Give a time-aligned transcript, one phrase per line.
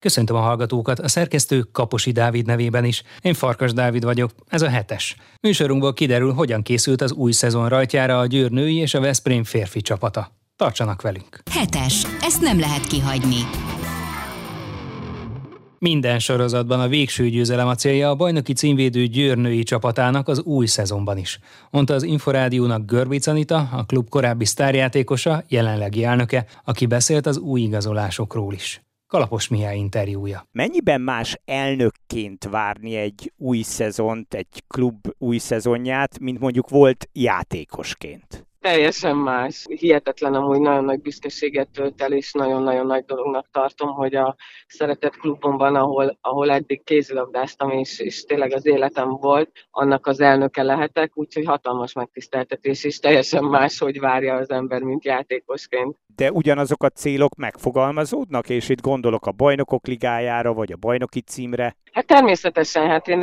[0.00, 3.02] Köszöntöm a hallgatókat, a szerkesztő Kaposi Dávid nevében is.
[3.22, 5.16] Én Farkas Dávid vagyok, ez a hetes.
[5.40, 9.80] Műsorunkból kiderül, hogyan készült az új szezon rajtjára a Győr női és a Veszprém férfi
[9.80, 10.32] csapata.
[10.56, 11.38] Tartsanak velünk!
[11.50, 13.40] Hetes, ezt nem lehet kihagyni.
[15.78, 20.66] Minden sorozatban a végső győzelem a célja a bajnoki címvédő Győr női csapatának az új
[20.66, 21.38] szezonban is,
[21.70, 27.60] mondta az Inforádiónak Görbic Anita, a klub korábbi sztárjátékosa, jelenlegi elnöke, aki beszélt az új
[27.60, 28.80] igazolásokról is.
[29.08, 30.46] Kalapos Mihály interjúja.
[30.52, 38.47] Mennyiben más elnökként várni egy új szezont, egy klub új szezonját, mint mondjuk volt játékosként?
[38.68, 39.66] Teljesen más.
[39.68, 44.36] Hihetetlen amúgy nagyon nagy büszkeséget tölt el, és nagyon-nagyon nagy dolognak tartom, hogy a
[44.66, 50.62] szeretett klubomban, ahol, ahol eddig kézilabdáztam, és, és tényleg az életem volt, annak az elnöke
[50.62, 55.96] lehetek, úgyhogy hatalmas megtiszteltetés, és teljesen más, hogy várja az ember, mint játékosként.
[56.16, 61.76] De ugyanazok a célok megfogalmazódnak, és itt gondolok a bajnokok ligájára, vagy a bajnoki címre?
[61.98, 63.22] Hát természetesen, hát én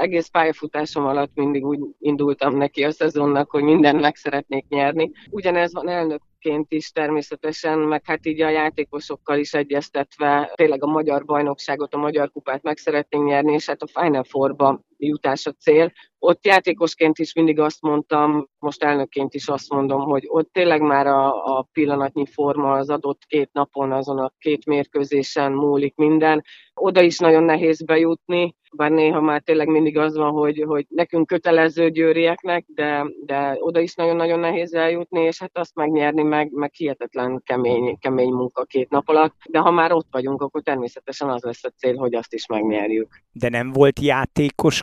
[0.00, 5.10] egész pályafutásom alatt mindig úgy indultam neki a szezonnak, hogy mindent meg szeretnék nyerni.
[5.30, 10.86] Ugyanez van elnök ként is természetesen, meg hát így a játékosokkal is egyeztetve tényleg a
[10.86, 15.52] magyar bajnokságot, a magyar kupát meg szeretnénk nyerni, és hát a Final Four-ba jutás a
[15.52, 15.92] cél.
[16.18, 21.06] Ott játékosként is mindig azt mondtam, most elnökként is azt mondom, hogy ott tényleg már
[21.06, 26.44] a, a pillanatnyi forma az adott két napon, azon a két mérkőzésen múlik minden.
[26.74, 31.26] Oda is nagyon nehéz bejutni, bár néha már tényleg mindig az van, hogy, hogy nekünk
[31.26, 36.72] kötelező győrieknek, de, de oda is nagyon-nagyon nehéz eljutni, és hát azt megnyerni meg, meg
[36.74, 41.42] hihetetlen kemény, kemény munka két nap alatt, de ha már ott vagyunk, akkor természetesen az
[41.42, 43.22] lesz a cél, hogy azt is megnyerjük.
[43.32, 43.98] De nem volt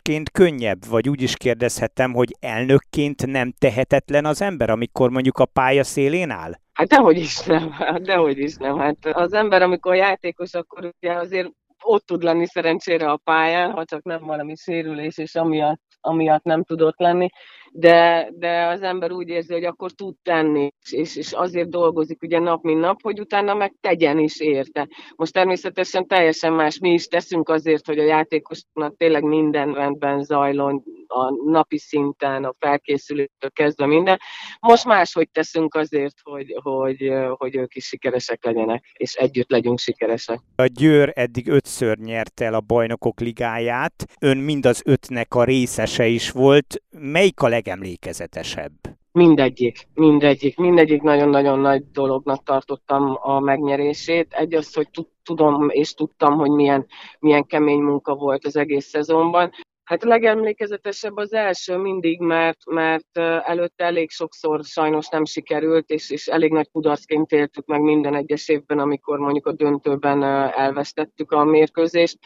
[0.08, 0.84] játékosként könnyebb?
[0.88, 6.30] Vagy úgy is kérdezhetem, hogy elnökként nem tehetetlen az ember, amikor mondjuk a pálya szélén
[6.30, 6.52] áll?
[6.72, 8.78] Hát dehogy is nem, hát dehogy is nem.
[8.78, 11.48] Hát az ember, amikor játékos, akkor ugye azért
[11.84, 16.64] ott tud lenni szerencsére a pályán, ha csak nem valami sérülés, és amiatt, amiatt nem
[16.64, 17.28] tudott lenni,
[17.72, 22.38] de, de az ember úgy érzi, hogy akkor tud tenni, és, és azért dolgozik ugye
[22.38, 24.88] nap, mint nap, hogy utána meg tegyen is érte.
[25.16, 30.82] Most természetesen teljesen más, mi is teszünk azért, hogy a játékosnak tényleg minden rendben zajlon,
[31.08, 34.18] a napi szinten, a felkészülőtől kezdve minden.
[34.60, 40.40] Most máshogy teszünk azért, hogy, hogy, hogy ők is sikeresek legyenek, és együtt legyünk sikeresek.
[40.56, 46.06] A Győr eddig ötször nyerte el a bajnokok ligáját, ön mind az ötnek a részese
[46.06, 46.82] is volt.
[46.90, 48.72] Melyik a legemlékezetesebb?
[49.12, 54.32] Mindegyik, mindegyik, mindegyik nagyon-nagyon nagy dolognak tartottam a megnyerését.
[54.32, 54.88] Egy az, hogy
[55.22, 56.86] tudom és tudtam, hogy milyen,
[57.18, 59.50] milyen kemény munka volt az egész szezonban.
[59.84, 66.10] Hát a legemlékezetesebb az első mindig, mert, mert előtte elég sokszor sajnos nem sikerült, és,
[66.10, 71.44] és elég nagy kudarcként éltük meg minden egyes évben, amikor mondjuk a döntőben elvesztettük a
[71.44, 72.18] mérkőzést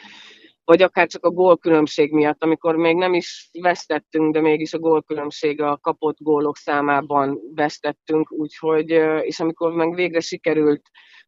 [0.65, 5.61] vagy akár csak a gólkülönbség miatt, amikor még nem is vesztettünk, de mégis a gólkülönbség
[5.61, 8.89] a kapott gólok számában vesztettünk, úgyhogy,
[9.21, 10.81] és amikor meg végre sikerült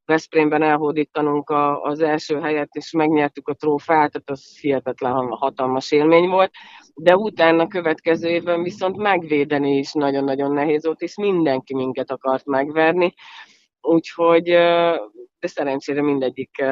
[0.06, 6.30] Veszprémben elhódítanunk a, az első helyet, és megnyertük a trófát, tehát az hihetetlen hatalmas élmény
[6.30, 6.52] volt.
[6.96, 13.14] De utána következő évben viszont megvédeni is nagyon-nagyon nehéz volt, és mindenki minket akart megverni.
[13.86, 14.44] Úgyhogy,
[15.40, 16.64] de szerencsére mindegyik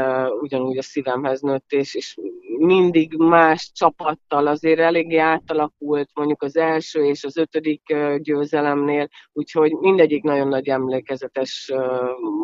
[0.41, 2.17] ugyanúgy a szívemhez nőtt, és, és
[2.57, 10.23] mindig más csapattal azért eléggé átalakult, mondjuk az első és az ötödik győzelemnél, úgyhogy mindegyik
[10.23, 11.71] nagyon nagy emlékezetes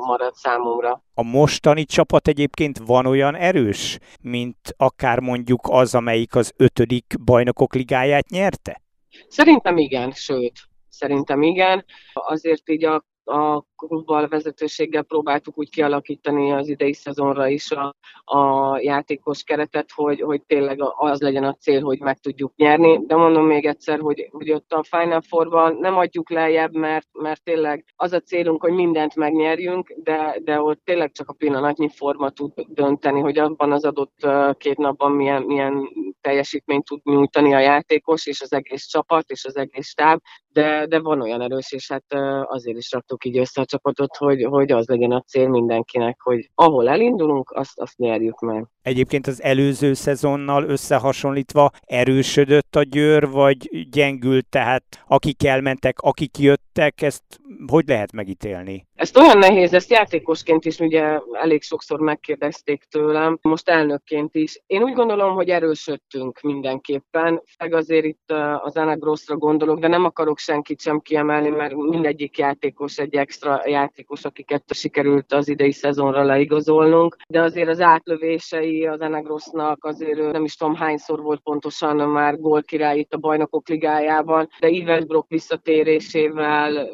[0.05, 1.03] maradt számomra.
[1.13, 7.73] A mostani csapat egyébként van olyan erős, mint akár mondjuk az, amelyik az ötödik bajnokok
[7.73, 8.81] ligáját nyerte?
[9.27, 10.53] Szerintem igen, sőt,
[10.89, 11.85] szerintem igen.
[12.13, 18.77] Azért így a a klubbal, vezetőséggel próbáltuk úgy kialakítani az idei szezonra is a, a
[18.79, 23.05] játékos keretet, hogy, hogy tényleg az legyen a cél, hogy meg tudjuk nyerni.
[23.05, 27.43] De mondom még egyszer, hogy, hogy ott a Final four nem adjuk lejjebb, mert, mert
[27.43, 32.29] tényleg az a célunk, hogy mindent megnyerjünk, de, de ott tényleg csak a pillanatnyi forma
[32.29, 35.89] tud dönteni, hogy abban az adott két napban milyen, milyen
[36.21, 40.99] teljesítményt tud nyújtani a játékos, és az egész csapat, és az egész stáb, de, de
[40.99, 42.13] van olyan erős, és hát
[42.43, 46.49] azért is raktuk így össze a csapatot, hogy, hogy az legyen a cél mindenkinek, hogy
[46.55, 48.67] ahol elindulunk, azt, azt nyerjük meg.
[48.81, 57.01] Egyébként az előző szezonnal összehasonlítva erősödött a Győr, vagy gyengült, tehát akik elmentek, akik jöttek,
[57.01, 57.23] ezt
[57.67, 58.87] hogy lehet megítélni?
[58.95, 64.61] Ezt olyan nehéz, ezt játékosként is ugye elég sokszor megkérdezték tőlem, most elnökként is.
[64.67, 70.39] Én úgy gondolom, hogy erősödtünk mindenképpen, meg azért itt az Anagrossra gondolok, de nem akarok
[70.39, 77.17] senkit sem kiemelni, mert mindegyik játékos egy extra játékos, akiket sikerült az idei szezonra leigazolnunk,
[77.27, 82.63] de azért az átlövései az Anagrossnak azért nem is tudom hányszor volt pontosan már gól
[82.63, 86.89] király itt a bajnokok ligájában, de Ives Brock visszatérésével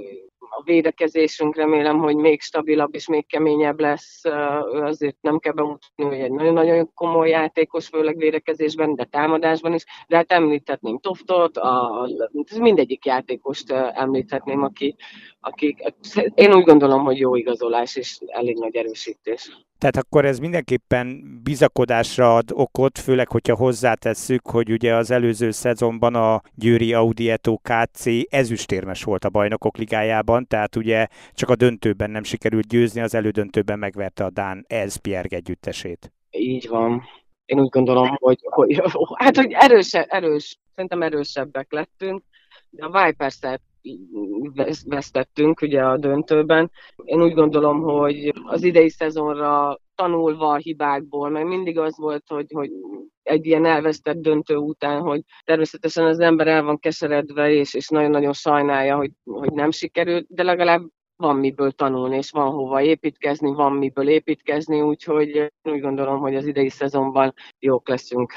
[0.57, 4.25] a védekezésünk remélem, hogy még stabilabb és még keményebb lesz.
[4.73, 9.83] Ő azért nem kell bemutatni, hogy egy nagyon-nagyon komoly játékos, főleg védekezésben, de támadásban is.
[10.07, 12.07] De hát említhetném Toftot, a,
[12.59, 14.95] mindegyik játékost említhetném, aki,
[15.45, 15.75] aki,
[16.33, 19.65] én úgy gondolom, hogy jó igazolás és elég nagy erősítés.
[19.77, 26.15] Tehát akkor ez mindenképpen bizakodásra ad okot, főleg, hogyha hozzátesszük, hogy ugye az előző szezonban
[26.15, 32.11] a Győri Audi Eto KC ezüstérmes volt a bajnokok ligájában, tehát ugye csak a döntőben
[32.11, 36.11] nem sikerült győzni, az elődöntőben megverte a Dán Elzbjerg együttesét.
[36.29, 37.03] Így van.
[37.45, 38.81] Én úgy gondolom, hogy, hogy
[39.13, 42.23] hát, hogy erős, erős, szerintem erősebbek lettünk,
[42.69, 43.39] de a vipers
[44.85, 46.71] vesztettünk ugye a döntőben.
[47.03, 52.45] Én úgy gondolom, hogy az idei szezonra tanulva a hibákból, meg mindig az volt, hogy,
[52.53, 52.69] hogy
[53.23, 58.33] egy ilyen elvesztett döntő után, hogy természetesen az ember el van keseredve, és, és nagyon-nagyon
[58.33, 60.81] sajnálja, hogy, hogy nem sikerült, de legalább
[61.15, 66.45] van miből tanulni, és van hova építkezni, van miből építkezni, úgyhogy úgy gondolom, hogy az
[66.45, 68.33] idei szezonban jók leszünk.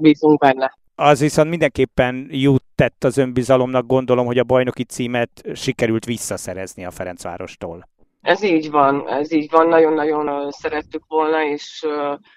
[0.00, 0.78] Bízunk benne.
[0.94, 6.90] Az viszont mindenképpen jót tett az önbizalomnak, gondolom, hogy a bajnoki címet sikerült visszaszerezni a
[6.90, 7.88] Ferencvárostól.
[8.20, 11.86] Ez így van, ez így van, nagyon-nagyon szerettük volna, és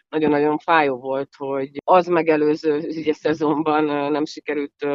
[0.09, 4.85] nagyon-nagyon fájó volt, hogy az megelőző ugye, szezonban nem sikerült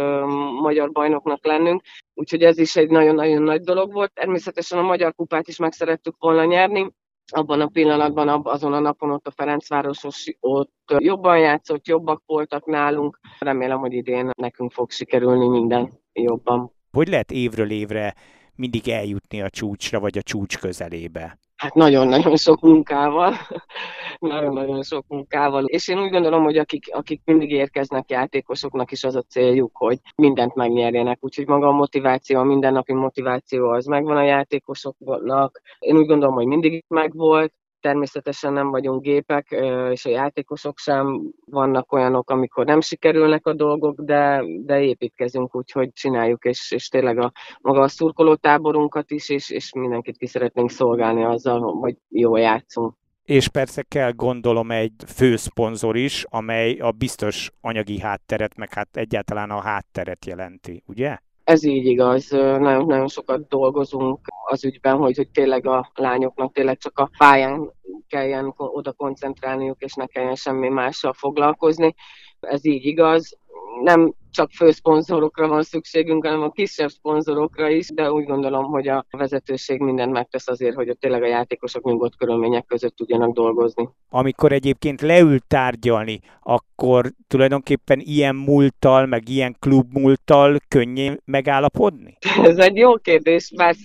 [0.60, 1.82] magyar bajnoknak lennünk,
[2.14, 4.12] úgyhogy ez is egy nagyon-nagyon nagy dolog volt.
[4.14, 6.90] Természetesen a magyar kupát is meg szerettük volna nyerni,
[7.30, 13.20] abban a pillanatban, azon a napon ott a Ferencvárosos ott jobban játszott, jobbak voltak nálunk.
[13.38, 16.72] Remélem, hogy idén nekünk fog sikerülni minden jobban.
[16.92, 18.14] Hogy lehet évről évre
[18.54, 21.38] mindig eljutni a csúcsra, vagy a csúcs közelébe?
[21.60, 23.34] Hát nagyon-nagyon sok munkával,
[24.18, 25.64] nagyon-nagyon sok munkával.
[25.64, 29.98] És én úgy gondolom, hogy akik, akik mindig érkeznek játékosoknak is az a céljuk, hogy
[30.16, 31.18] mindent megnyerjenek.
[31.20, 35.60] Úgyhogy maga a motiváció, a mindennapi motiváció az megvan a játékosoknak.
[35.78, 39.46] Én úgy gondolom, hogy mindig megvolt, Természetesen nem vagyunk gépek,
[39.90, 45.70] és a játékosok sem vannak olyanok, amikor nem sikerülnek a dolgok, de, de építkezünk úgy,
[45.70, 50.26] hogy csináljuk, és, és tényleg a maga a szurkoló táborunkat is, és, és mindenkit ki
[50.26, 52.94] szeretnénk szolgálni azzal, hogy jól játszunk.
[53.24, 59.50] És persze kell gondolom egy főszponzor is, amely a biztos anyagi hátteret, meg hát egyáltalán
[59.50, 61.18] a hátteret jelenti, ugye?
[61.50, 66.98] Ez így igaz, nagyon-nagyon sokat dolgozunk az ügyben, hogy, hogy tényleg a lányoknak tényleg csak
[66.98, 67.72] a pályán
[68.08, 71.94] kelljen oda koncentrálniuk, és ne kelljen semmi mással foglalkozni.
[72.40, 73.38] Ez így igaz.
[73.82, 79.06] Nem csak főszponzorokra van szükségünk, hanem a kisebb szponzorokra is, de úgy gondolom, hogy a
[79.10, 83.88] vezetőség mindent megtesz azért, hogy tényleg a játékosok nyugodt körülmények között tudjanak dolgozni.
[84.08, 92.18] Amikor egyébként leült tárgyalni, akkor tulajdonképpen ilyen múlttal, meg ilyen klubmúlttal könnyű megállapodni?
[92.42, 93.78] Ez egy jó kérdés, mert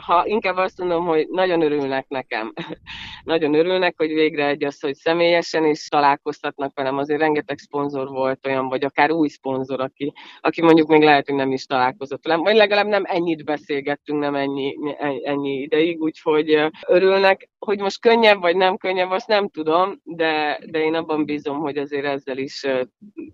[0.00, 2.52] ha inkább azt mondom, hogy nagyon örülnek nekem.
[3.24, 6.98] nagyon örülnek, hogy végre egy az, hogy személyesen is találkoztatnak velem.
[6.98, 11.26] Azért rengeteg szponzor volt olyan, vagy akár új szponzor szponzor, aki, aki mondjuk még lehet,
[11.26, 14.76] hogy nem is találkozott velem, vagy legalább nem ennyit beszélgettünk, nem ennyi,
[15.22, 17.50] ennyi ideig, úgyhogy örülnek.
[17.58, 21.76] Hogy most könnyebb vagy nem könnyebb, azt nem tudom, de, de én abban bízom, hogy
[21.76, 22.66] azért ezzel is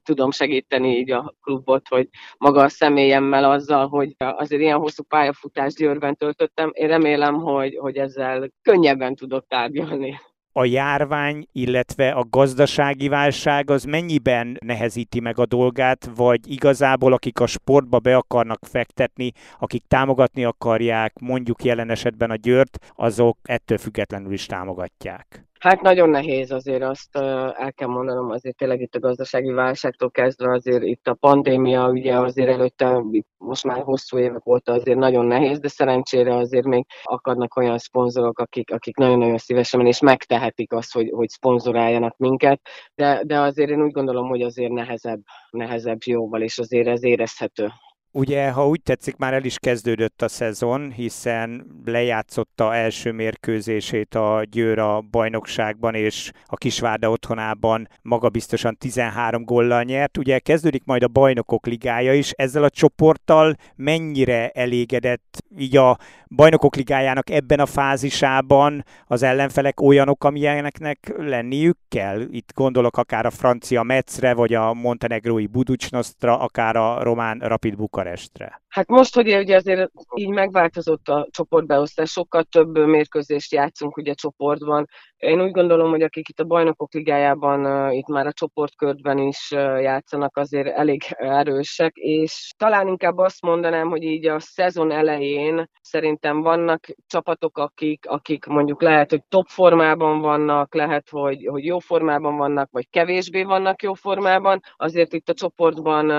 [0.04, 5.76] tudom segíteni így a klubot, hogy maga a személyemmel azzal, hogy azért ilyen hosszú pályafutást
[5.76, 10.20] Győrben töltöttem, én remélem, hogy, hogy ezzel könnyebben tudok tárgyalni
[10.52, 17.40] a járvány, illetve a gazdasági válság az mennyiben nehezíti meg a dolgát, vagy igazából akik
[17.40, 23.78] a sportba be akarnak fektetni, akik támogatni akarják, mondjuk jelen esetben a Győrt, azok ettől
[23.78, 25.47] függetlenül is támogatják?
[25.58, 30.52] Hát nagyon nehéz azért azt el kell mondanom, azért tényleg itt a gazdasági válságtól kezdve
[30.52, 33.02] azért itt a pandémia, ugye azért előtte
[33.36, 38.38] most már hosszú évek óta azért nagyon nehéz, de szerencsére azért még akadnak olyan szponzorok,
[38.38, 42.60] akik, akik nagyon-nagyon szívesen és megtehetik azt, hogy, hogy szponzoráljanak minket,
[42.94, 47.68] de, de azért én úgy gondolom, hogy azért nehezebb, nehezebb jóval, és azért ez érezhető
[48.12, 54.42] Ugye, ha úgy tetszik, már el is kezdődött a szezon, hiszen lejátszotta első mérkőzését a
[54.50, 60.18] Győr a bajnokságban, és a Kisvárda otthonában magabiztosan 13 góllal nyert.
[60.18, 65.98] Ugye kezdődik majd a bajnokok ligája is, ezzel a csoporttal mennyire elégedett így a
[66.28, 72.20] bajnokok ligájának ebben a fázisában az ellenfelek olyanok, amilyeneknek lenniük kell?
[72.30, 78.62] Itt gondolok akár a francia Metzre, vagy a montenegrói Buducsnosztra, akár a román Rapid Bukarestre.
[78.68, 84.86] Hát most, hogy ugye azért így megváltozott a csoportbeosztás, sokkal több mérkőzést játszunk ugye csoportban.
[85.16, 89.50] Én úgy gondolom, hogy akik itt a bajnokok ligájában, itt már a csoportkörben is
[89.80, 96.40] játszanak, azért elég erősek, és talán inkább azt mondanám, hogy így a szezon elején szerintem
[96.40, 102.36] vannak csapatok, akik, akik mondjuk lehet, hogy top formában vannak, lehet, hogy, hogy jó formában
[102.36, 104.60] vannak, vagy kevésbé vannak jó formában.
[104.76, 106.12] Azért itt a csoportban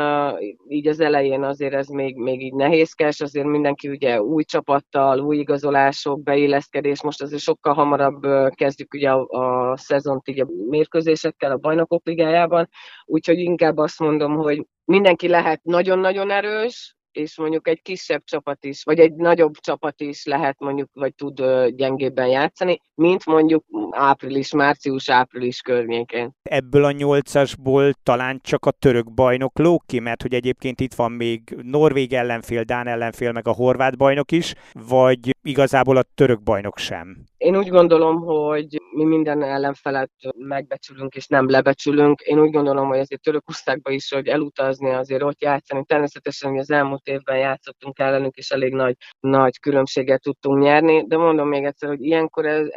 [0.68, 5.38] így az elején azért ez még, még így nehézkes, azért mindenki ugye új csapattal, új
[5.38, 8.22] igazolások, beilleszkedés, most azért sokkal hamarabb
[8.54, 12.70] kezdjük ugye a, a szezont így a mérkőzésekkel a bajnokok ligájában,
[13.06, 18.84] úgyhogy inkább azt mondom, hogy mindenki lehet nagyon-nagyon erős, és mondjuk egy kisebb csapat is,
[18.84, 25.10] vagy egy nagyobb csapat is lehet mondjuk, vagy tud gyengébben játszani, mint mondjuk április, március,
[25.10, 26.32] április környékén.
[26.44, 31.58] Ebből a nyolcasból talán csak a török bajnok ki, mert hogy egyébként itt van még
[31.62, 34.54] Norvég ellenfél, Dán ellenfél, meg a horvát bajnok is,
[34.88, 37.18] vagy igazából a török bajnok sem?
[37.38, 42.22] Én úgy gondolom, hogy mi minden ellenfelet megbecsülünk és nem lebecsülünk.
[42.22, 45.86] Én úgy gondolom, hogy azért Törökországba is, hogy elutazni, azért ott játszani.
[45.86, 51.18] Természetesen, hogy az elmúlt évben játszottunk ellenük, és elég nagy, nagy különbséget tudtunk nyerni, de
[51.18, 52.68] mondom még egyszer, hogy ilyenkor ez,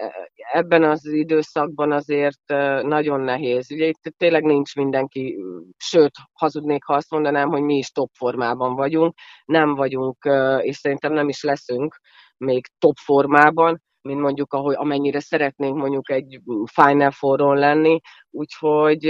[0.53, 2.49] ebben az időszakban azért
[2.83, 3.71] nagyon nehéz.
[3.71, 5.39] Ugye itt tényleg nincs mindenki,
[5.77, 9.15] sőt, hazudnék, ha azt mondanám, hogy mi is top formában vagyunk,
[9.45, 10.29] nem vagyunk,
[10.61, 12.01] és szerintem nem is leszünk
[12.37, 16.41] még top formában, mint mondjuk, ahogy, amennyire szeretnénk mondjuk egy
[16.73, 18.01] Final Four-on lenni,
[18.31, 19.07] úgyhogy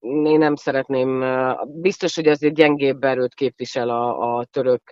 [0.00, 1.24] én nem szeretném,
[1.66, 4.82] biztos, hogy azért gyengébb erőt képvisel a, a török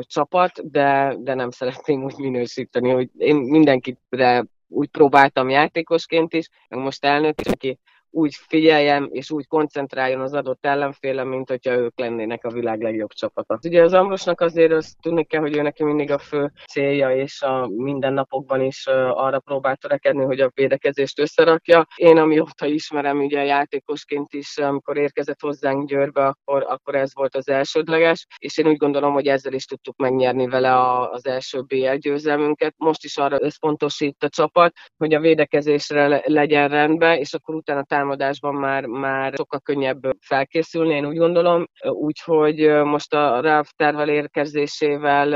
[0.00, 6.80] csapat, de, de nem szeretném úgy minősíteni, hogy én mindenkire úgy próbáltam játékosként is, meg
[6.80, 7.78] most elnök, aki
[8.10, 13.12] úgy figyeljem és úgy koncentráljon az adott ellenféle, mint hogyha ők lennének a világ legjobb
[13.12, 13.58] csapata.
[13.64, 17.42] Ugye az Ambrosnak azért azt tudni kell, hogy ő neki mindig a fő célja, és
[17.42, 21.86] a mindennapokban is arra próbál törekedni, hogy a védekezést összerakja.
[21.94, 27.48] Én amióta ismerem ugye játékosként is, amikor érkezett hozzánk Győrbe, akkor, akkor ez volt az
[27.48, 31.94] elsődleges, és én úgy gondolom, hogy ezzel is tudtuk megnyerni vele a, az első BL
[31.94, 32.74] győzelmünket.
[32.76, 38.54] Most is arra összpontosít a csapat, hogy a védekezésre legyen rendben, és akkor utána támadásban
[38.54, 41.66] már, már sokkal könnyebb felkészülni, én úgy gondolom.
[41.82, 45.28] Úgyhogy most a Ralph tervel érkezésével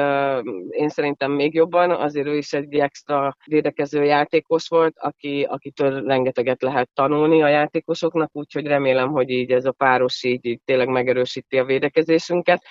[0.70, 6.62] én szerintem még jobban, azért ő is egy extra védekező játékos volt, aki, akitől rengeteget
[6.62, 11.58] lehet tanulni a játékosoknak, úgyhogy remélem, hogy így ez a páros így, így tényleg megerősíti
[11.58, 12.62] a védekezésünket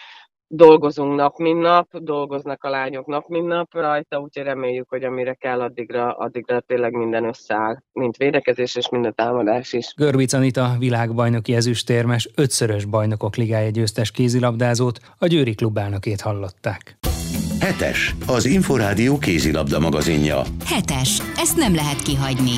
[0.47, 5.33] dolgozunk nap, mint nap, dolgoznak a lányok nap, mint nap rajta, úgyhogy reméljük, hogy amire
[5.33, 9.93] kell, addigra, addigra tényleg minden összeáll, mint védekezés és mind a támadás is.
[9.97, 16.97] Görbic Anita világbajnoki ezüstérmes, ötszörös bajnokok ligája győztes kézilabdázót, a Győri klub elnökét hallották.
[17.59, 20.41] Hetes, az Inforádió kézilabda magazinja.
[20.65, 22.55] Hetes, ezt nem lehet kihagyni.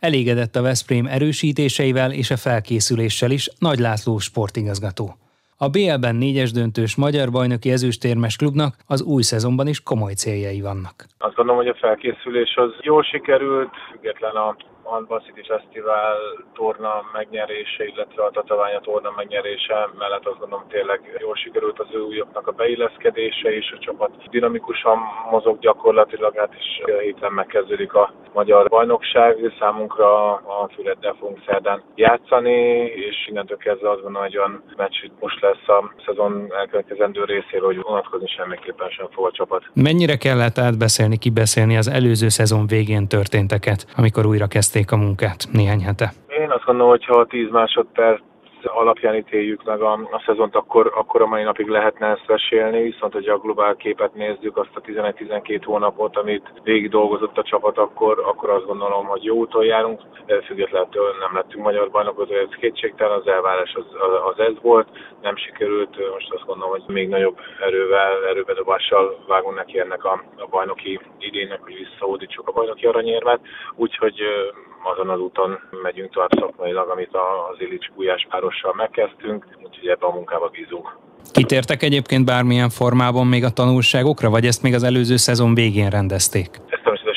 [0.00, 5.19] Elégedett a Veszprém erősítéseivel és a felkészüléssel is Nagy László sportigazgató.
[5.66, 10.94] A BL-ben négyes döntős magyar bajnoki ezüstérmes klubnak az új szezonban is komoly céljai vannak.
[11.18, 16.16] Azt gondolom, hogy a felkészülés az jól sikerült, független a Handball City Festival
[16.54, 22.00] torna megnyerése, illetve a Tataványa torna megnyerése mellett azt gondolom tényleg jól sikerült az ő
[22.00, 24.98] újoknak a beilleszkedése, és a csapat dinamikusan
[25.30, 26.68] mozog gyakorlatilag, hát is
[27.00, 34.02] héten megkezdődik a magyar bajnokság, számunkra a Füleddel fogunk szerdán játszani, és innentől kezdve azt
[34.02, 39.26] gondolom, hogy olyan meccs most lesz a szezon elkövetkezendő részéről, hogy vonatkozni semmiképpen sem fog
[39.26, 39.64] a csapat.
[39.74, 45.48] Mennyire kellett átbeszélni, kibeszélni az előző szezon végén történteket, amikor újra kezdték kezdték a munkát
[45.52, 46.12] néhány hete?
[46.28, 48.20] Én azt gondolom, hogy ha 10 másodperc
[48.64, 53.12] alapján ítéljük meg a, a szezont, akkor, akkor a mai napig lehetne ezt mesélni, viszont
[53.12, 58.22] hogyha a globál képet nézzük, azt a 11-12 hónapot, amit végig dolgozott a csapat, akkor,
[58.26, 60.00] akkor azt gondolom, hogy jó úton járunk,
[60.44, 60.88] függetlenül
[61.20, 63.84] nem lettünk magyar bajnokok, ez kétségtelen, az elvárás az,
[64.30, 64.88] az, ez volt,
[65.22, 70.46] nem sikerült, most azt gondolom, hogy még nagyobb erővel, erőbedobással vágunk neki ennek a, a
[70.46, 73.40] bajnoki idének, hogy visszahódítsuk a bajnoki aranyérmet,
[73.76, 74.22] úgyhogy
[74.82, 77.10] azon az úton megyünk tovább szakmailag, amit
[77.50, 80.96] az Illics Gulyás párossal megkezdtünk, úgyhogy ebben a munkába bízunk.
[81.32, 86.60] Kitértek egyébként bármilyen formában még a tanulságokra, vagy ezt még az előző szezon végén rendezték?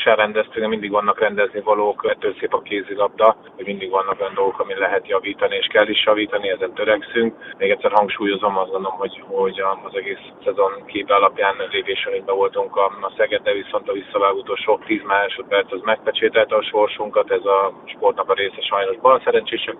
[0.04, 4.60] Természetesen rendeztünk, mindig vannak rendezni valók, ettől szép a kézilabda, hogy mindig vannak olyan dolgok,
[4.60, 7.34] amin lehet javítani, és kell is javítani, ezen törekszünk.
[7.58, 12.84] Még egyszer hangsúlyozom, azt gondolom, hogy, hogy az egész szezon képe alapján lévésön voltunk a,
[12.84, 17.72] a Szeged, de viszont a visszavágó utolsó 10 másodperc az megpecsételte a sorsunkat, ez a
[17.84, 19.76] sportnak a része sajnos bal szerencsések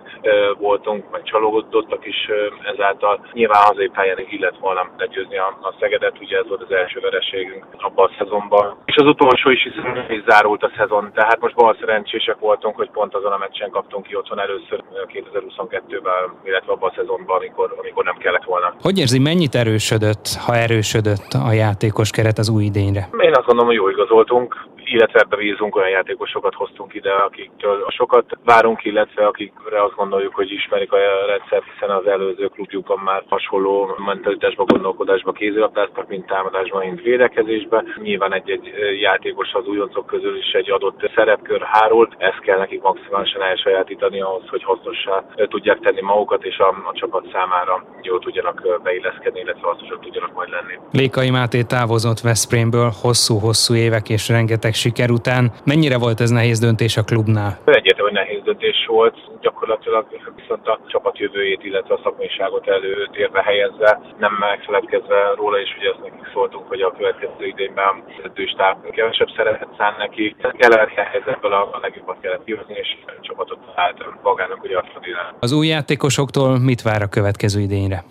[0.57, 2.29] voltunk, meg csalódottak is
[2.73, 3.27] ezáltal.
[3.33, 7.65] Nyilván hazai pályán illet volna legyőzni a, a Szegedet, ugye ez volt az első vereségünk
[7.77, 8.77] abban a szezonban.
[8.85, 12.89] És az utolsó is, hiszen is zárult a szezon, tehát most bal szerencsések voltunk, hogy
[12.91, 18.03] pont azon a meccsen kaptunk ki otthon először 2022-ben, illetve abban a szezonban, amikor, amikor
[18.03, 18.73] nem kellett volna.
[18.81, 23.09] Hogy érzi, mennyit erősödött, ha erősödött a játékos keret az új idényre?
[23.19, 28.25] Én azt gondolom, hogy jó igazoltunk illetve ebbe bízunk, olyan játékosokat hoztunk ide, akiktől sokat
[28.43, 33.95] várunk, illetve akikre azt gondoljuk, hogy ismerik a rendszer, hiszen az előző klubjukban már hasonló
[34.05, 37.93] mentalitásba, gondolkodásba kézilabdáztak, mint támadásban, mint védekezésben.
[38.01, 43.41] Nyilván egy-egy játékos az újoncok közül is egy adott szerepkör hárul, ezt kell nekik maximálisan
[43.41, 49.39] elsajátítani ahhoz, hogy hasznossá tudják tenni magukat, és a, a csapat számára jól tudjanak beilleszkedni,
[49.39, 50.79] illetve hasznosak tudjanak majd lenni.
[50.91, 55.51] Lékai Máté távozott Veszprémből hosszú-hosszú évek és rengeteg siker után.
[55.65, 57.59] Mennyire volt ez nehéz döntés a klubnál?
[57.65, 59.15] Egyértelmű, nehéz döntés volt.
[59.41, 60.05] Gyakorlatilag
[60.35, 66.03] viszont a csapat jövőjét, illetve a szakmaiságot előtérbe helyezve, nem megfeledkezve róla is, hogy ezt
[66.03, 70.35] nekik szóltunk, hogy a következő idényben edzőstáb kevesebb szeretet szán neki.
[70.57, 74.93] Kellett helyzetből a, legjobbat kellett kihozni, és a csapatot állt magának ugye azt
[75.39, 78.03] Az új játékosoktól mit vár a következő idényre?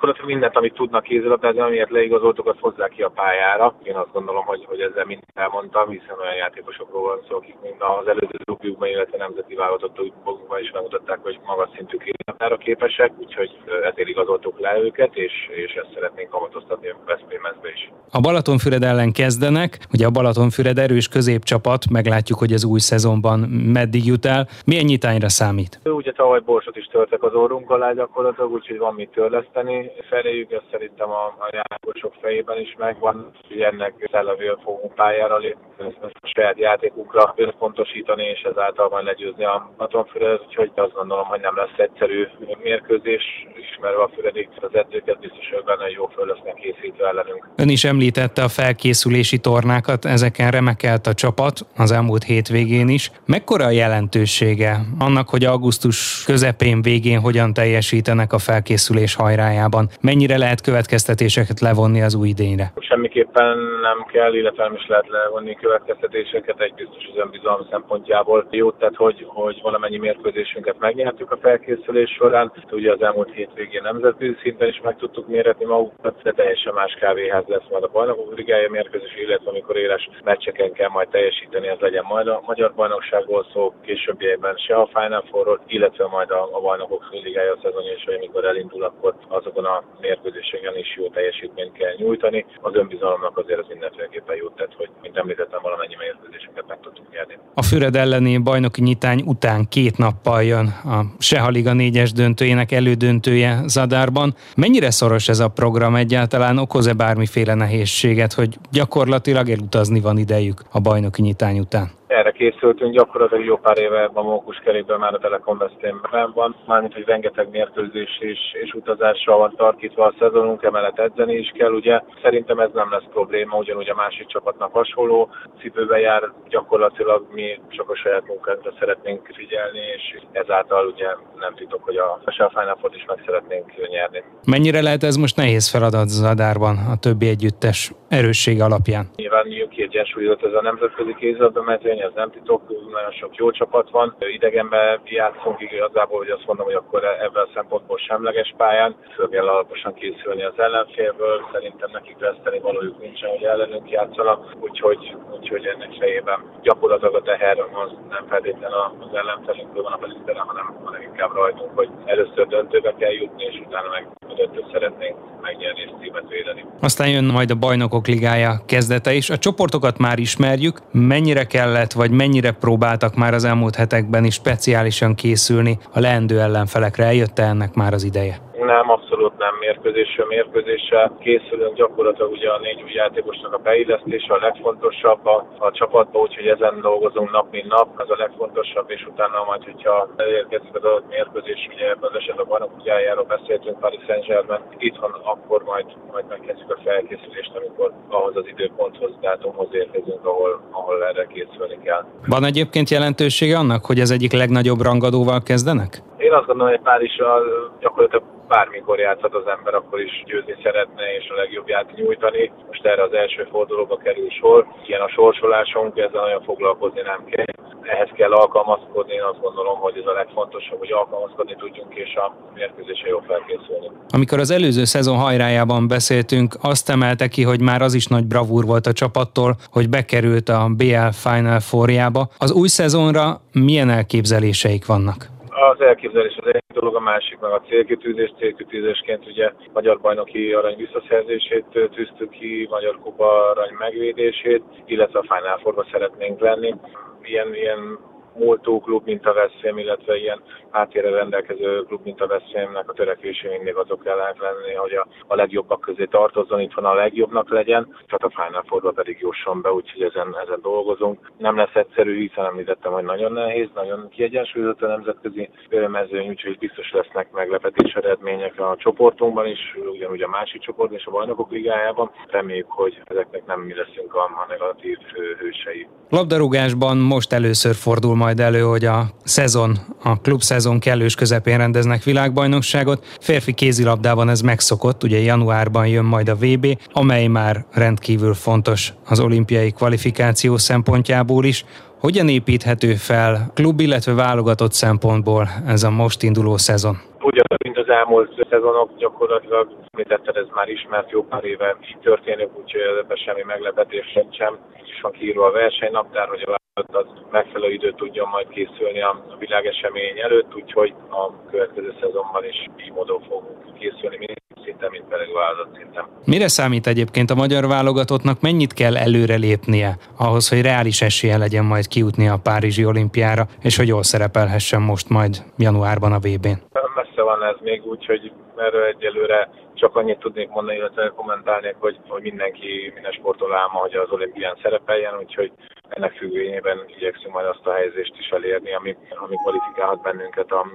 [0.00, 3.74] Gyakorlatilag mindent, amit tudnak kézilabdázni, amiért leigazoltuk, azt hozzák ki a pályára.
[3.82, 7.80] Én azt gondolom, hogy, hogy ezzel mind elmondtam, hiszen olyan játékosokról van szó, akik mind
[8.00, 13.50] az előző klubjukban, illetve nemzeti válogatottukban is megmutatták, hogy magas szintű kézilabdára képesek, úgyhogy
[13.90, 15.32] ezért igazoltuk le őket, és,
[15.64, 17.92] és ezt szeretnénk kamatoztatni a Veszprémezbe is.
[18.10, 23.38] A Balatonfüred ellen kezdenek, ugye a Balatonfüred erős középcsapat, meglátjuk, hogy az új szezonban
[23.78, 24.48] meddig jut el.
[24.66, 25.80] Milyen nyitányra számít?
[25.84, 30.60] Ugye tavaly borsot is törtek az orrunk alá gyakorlatilag, úgyhogy van mit törleszteni feléjük, ez
[30.70, 35.68] szerintem a, a játékosok fejében is megvan, hogy ennek szellevél fogunk pályára lépni,
[36.00, 41.56] a saját játékukra összpontosítani, és ezáltal majd legyőzni a Batonfüredet, úgyhogy azt gondolom, hogy nem
[41.56, 42.28] lesz egyszerű
[42.62, 43.22] mérkőzés,
[43.60, 47.48] ismerve a Füredik az edzőket, biztos, hogy benne jó föl lesznek készítve ellenünk.
[47.56, 53.10] Ön is említette a felkészülési tornákat, ezeken remekelt a csapat az elmúlt hétvégén is.
[53.26, 59.79] Mekkora a jelentősége annak, hogy augusztus közepén végén hogyan teljesítenek a felkészülés hajrájában?
[59.80, 59.88] Van.
[60.10, 62.66] Mennyire lehet következtetéseket levonni az új idényre?
[62.90, 63.56] Semmiképpen
[63.88, 66.60] nem kell, illetve nem is lehet levonni következtetéseket.
[66.60, 72.52] Egy biztos az önbizalom szempontjából jó, tehát hogy, hogy valamennyi mérkőzésünket megnyertük a felkészülés során.
[72.70, 77.44] Ugye az elmúlt hétvégén nemzetközi szinten is meg tudtuk méretni magukat, de teljesen más kávéház
[77.46, 82.04] lesz majd a bajnokok ligája mérkőzés, illetve amikor éles meccseken kell majd teljesíteni, ez legyen
[82.08, 87.04] majd a magyar bajnokságból szó, későbbiekben se a Final four illetve majd a, a bajnokok
[87.22, 89.69] ligája szezonja, és amikor elindul, akkor azokon a
[90.00, 92.40] mérkőzéseken is jó teljesítményt kell nyújtani.
[92.60, 97.38] Az önbizalomnak azért az mindenféleképpen jót tett, hogy mint említettem, valamennyi mérkőzésünket meg tudtuk nyerni.
[97.54, 104.34] A Füred elleni bajnoki nyitány után két nappal jön a Sehaliga négyes döntőjének elődöntője Zadárban.
[104.56, 106.58] Mennyire szoros ez a program egyáltalán?
[106.58, 111.98] Okoz-e bármiféle nehézséget, hogy gyakorlatilag elutazni van idejük a bajnoki nyitány után?
[112.10, 116.94] Erre készültünk, gyakorlatilag jó pár éve a Mókus kerékből már a Telekom Veszprémben van, mármint
[116.94, 122.00] hogy rengeteg mérkőzés és, és utazással van tartítva a szezonunk, emellett edzeni is kell, ugye.
[122.22, 125.28] Szerintem ez nem lesz probléma, ugyanúgy a másik csapatnak hasonló
[125.60, 131.06] cipőbe jár, gyakorlatilag mi csak a saját munkánkra szeretnénk figyelni, és ezáltal ugye
[131.38, 134.22] nem titok, hogy a Final is meg szeretnénk nyerni.
[134.46, 139.06] Mennyire lehet ez most nehéz feladat Zadárban a többi együttes erősség alapján?
[139.16, 144.16] Nyilván kiegyensúlyozott ez a nemzetközi kézilabda mezőny, ez nem titok, nagyon sok jó csapat van.
[144.18, 148.96] Idegenben játszunk igazából, hogy azt mondom, hogy akkor ebben a szempontból semleges pályán.
[149.14, 155.16] Föl kell alaposan készülni az ellenfélből, szerintem nekik veszteni valójuk nincsen, hogy ellenünk játszanak, úgyhogy,
[155.36, 160.66] úgyhogy ennek fejében gyakorlatilag a teher az nem feltétlenül az ellenfelünkből van a belügytelen, hanem,
[160.84, 165.80] hanem inkább rajtunk, hogy először döntőbe kell jutni, és utána meg a döntőt szeretnénk megnyerni
[165.80, 166.64] és címet védeni.
[166.80, 169.30] Aztán jön majd a bajnokok ligája kezdete is.
[169.30, 170.78] A csoportokat már ismerjük.
[170.92, 177.04] Mennyire kellett, vagy mennyire próbáltak már az elmúlt hetekben is speciálisan készülni a leendő ellenfelekre?
[177.04, 178.49] Eljött ennek már az ideje?
[178.60, 181.10] Nem, abszolút nem mérkőzésről mérkőzésre.
[181.20, 186.46] Készülünk gyakorlatilag ugye a négy új játékosnak a beillesztése a legfontosabb a, a csapatba, úgyhogy
[186.46, 191.08] ezen dolgozunk nap mint nap, ez a legfontosabb, és utána majd, hogyha elérkezik az adott
[191.08, 196.70] mérkőzés, ugye ebben az esetben a bajnok beszéltünk Paris Saint-Germain, itthon akkor majd, majd megkezdjük
[196.70, 202.04] a felkészülést, amikor ahhoz az időponthoz, dátumhoz érkezünk, ahol, ahol erre készülni kell.
[202.26, 206.09] Van egyébként jelentősége annak, hogy ez egyik legnagyobb rangadóval kezdenek?
[206.26, 207.42] Én azt gondolom, hogy Párizsal
[207.80, 212.52] gyakorlatilag bármikor játszhat az ember, akkor is győzni szeretne és a legjobbját nyújtani.
[212.66, 214.66] Most erre az első fordulóba kerül sor.
[214.86, 217.44] Ilyen a sorsolásunk, ezzel nagyon foglalkozni nem kell.
[217.82, 222.34] Ehhez kell alkalmazkodni, én azt gondolom, hogy ez a legfontosabb, hogy alkalmazkodni tudjunk és a
[222.54, 223.88] mérkőzésre jól felkészülni.
[224.14, 228.64] Amikor az előző szezon hajrájában beszéltünk, azt emelte ki, hogy már az is nagy bravúr
[228.64, 232.28] volt a csapattól, hogy bekerült a BL Final Forjába.
[232.38, 235.38] Az új szezonra milyen elképzeléseik vannak?
[235.60, 238.32] Az elképzelés az egy dolog, a másik meg a célkitűzés.
[238.38, 245.58] Célkitűzésként ugye magyar bajnoki arany visszaszerzését tűztük ki, magyar kupa arany megvédését, illetve a Final
[245.58, 246.74] Fourba szeretnénk lenni.
[247.22, 247.98] Ilyen, ilyen
[248.44, 253.48] múltó klub, mint a Veszprém, illetve ilyen háttérre rendelkező klub, mint a Veszprémnek a törekvése
[253.48, 257.82] mindig azok kell lenni, hogy a, a legjobbak közé tartozzon, itt van a legjobbnak legyen,
[258.06, 261.30] tehát a Final Fourba pedig jusson be, úgyhogy ezen, ezen dolgozunk.
[261.38, 265.48] Nem lesz egyszerű, hiszen említettem, hogy nagyon nehéz, nagyon kiegyensúlyozott a nemzetközi
[265.88, 269.58] mezőny, úgyhogy biztos lesznek meglepetés eredmények a csoportunkban is,
[269.92, 272.10] ugyanúgy a másik csoportban és a bajnokok ligájában.
[272.26, 274.98] Reméljük, hogy ezeknek nem mi leszünk a, a negatív
[275.38, 275.88] hősei.
[276.08, 282.02] Labdarúgásban most először fordul majd elő, hogy a szezon, a klub szezon kellős közepén rendeznek
[282.02, 283.04] világbajnokságot.
[283.20, 289.20] Férfi kézilabdában ez megszokott, ugye januárban jön majd a VB, amely már rendkívül fontos az
[289.20, 291.64] olimpiai kvalifikáció szempontjából is.
[292.00, 296.96] Hogyan építhető fel klub, illetve válogatott szempontból ez a most induló szezon?
[297.20, 302.48] Ugyanaz, mint az elmúlt szezonok, gyakorlatilag említetted, ez már ismert jó pár éve így történik,
[302.60, 304.58] úgyhogy ebben semmi meglepetés sem.
[304.80, 309.24] Így is van kiírva a versenynaptár, hogy a az megfelelő időt tudjon majd készülni a
[309.38, 315.32] világesemény előtt, úgyhogy a következő szezonban is így módon fogunk készülni, mind szinten, mint pedig
[315.32, 316.04] válogatott szinten.
[316.26, 321.86] Mire számít egyébként a magyar válogatottnak, mennyit kell előrelépnie ahhoz, hogy reális esélye legyen majd
[321.88, 326.58] kijutni a Párizsi olimpiára, és hogy jól szerepelhessen most majd januárban a VB-n?
[326.94, 331.96] Messze van ez még úgy, hogy erről egyelőre csak annyit tudnék mondani, illetve kommentálni, hogy,
[332.08, 335.52] hogy mindenki, minden sportol álma, hogy az olimpián szerepeljen, úgyhogy
[335.90, 340.66] ennek függvényében igyekszünk majd azt a helyzést is elérni, ami, ami kvalifikálhat bennünket a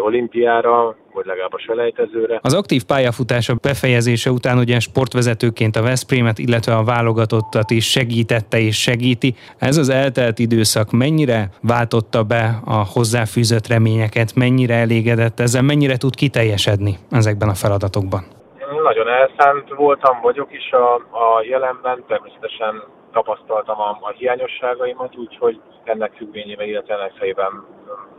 [0.00, 2.38] olimpiára, vagy legalább a selejtezőre.
[2.42, 8.82] Az aktív pályafutása befejezése után ugye sportvezetőként a Veszprémet, illetve a válogatottat is segítette és
[8.82, 9.34] segíti.
[9.58, 16.14] Ez az eltelt időszak mennyire váltotta be a hozzáfűzött reményeket, mennyire elégedett ezzel, mennyire tud
[16.14, 18.24] kiteljesedni ezekben a feladatokban?
[18.82, 26.12] Nagyon elszánt voltam, vagyok is a, a jelenben, természetesen tapasztaltam a, a hiányosságaimat, úgyhogy ennek
[26.16, 27.64] függvényében, illetve ennek fejében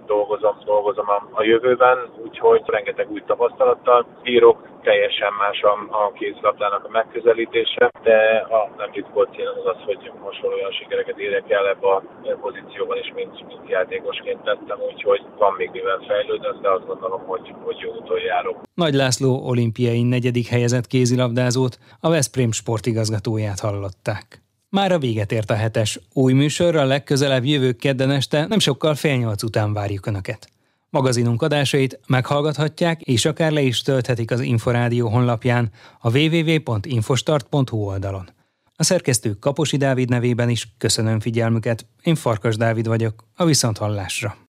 [0.05, 6.85] dolgozom, dolgozom a, a jövőben, úgyhogy rengeteg új tapasztalattal bírok, teljesen más a, a kézlabdának
[6.85, 8.17] a megközelítése, de
[8.57, 12.03] a nem titkolt célom az az, hogy hasonló olyan sikereket érek el ebbe a
[12.41, 17.53] pozícióban is, mint, mint játékosként tettem, úgyhogy van még mivel fejlődni, de azt gondolom, hogy,
[17.63, 18.61] hogy jó úton járok.
[18.73, 24.43] Nagy László olimpiai negyedik helyezett kézilabdázót, a Veszprém sportigazgatóját hallották.
[24.73, 25.99] Már a véget ért a hetes.
[26.13, 30.49] Új műsorra legközelebb jövő kedden este, nem sokkal fél nyolc után várjuk Önöket.
[30.89, 38.29] Magazinunk adásait meghallgathatják, és akár le is tölthetik az Inforádió honlapján a www.infostart.hu oldalon.
[38.75, 44.43] A szerkesztő Kaposi Dávid nevében is köszönöm figyelmüket, én Farkas Dávid vagyok, a Viszonthallásra.